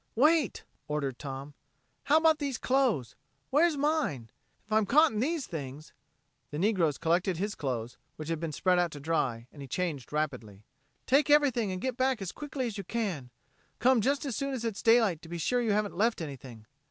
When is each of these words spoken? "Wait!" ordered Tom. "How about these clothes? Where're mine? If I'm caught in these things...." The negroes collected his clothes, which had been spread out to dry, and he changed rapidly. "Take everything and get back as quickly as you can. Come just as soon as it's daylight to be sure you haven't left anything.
"Wait!" 0.15 0.63
ordered 0.87 1.19
Tom. 1.19 1.53
"How 2.05 2.17
about 2.17 2.39
these 2.39 2.57
clothes? 2.57 3.13
Where're 3.51 3.77
mine? 3.77 4.31
If 4.65 4.71
I'm 4.73 4.87
caught 4.87 5.11
in 5.11 5.19
these 5.19 5.45
things...." 5.45 5.93
The 6.49 6.57
negroes 6.57 6.97
collected 6.97 7.37
his 7.37 7.53
clothes, 7.53 7.97
which 8.15 8.27
had 8.29 8.39
been 8.39 8.51
spread 8.51 8.79
out 8.79 8.89
to 8.93 8.99
dry, 8.99 9.45
and 9.51 9.61
he 9.61 9.67
changed 9.67 10.11
rapidly. 10.11 10.63
"Take 11.05 11.29
everything 11.29 11.71
and 11.71 11.79
get 11.79 11.97
back 11.97 12.19
as 12.19 12.31
quickly 12.31 12.65
as 12.65 12.79
you 12.79 12.83
can. 12.83 13.29
Come 13.77 14.01
just 14.01 14.25
as 14.25 14.35
soon 14.35 14.55
as 14.55 14.65
it's 14.65 14.81
daylight 14.81 15.21
to 15.21 15.29
be 15.29 15.37
sure 15.37 15.61
you 15.61 15.71
haven't 15.71 15.95
left 15.95 16.19
anything. 16.19 16.65